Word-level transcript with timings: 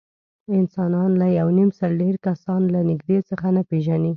انسانان 0.57 1.11
له 1.21 1.27
یونیمسل 1.39 1.91
ډېر 2.01 2.15
کسان 2.27 2.61
له 2.73 2.79
نږدې 2.89 3.17
څخه 3.29 3.47
نه 3.55 3.61
پېژني. 3.69 4.09